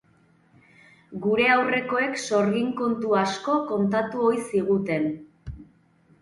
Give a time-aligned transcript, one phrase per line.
[1.25, 5.07] Gure aurrekoek sorgin-kontu asko kontatu ohi ziguten.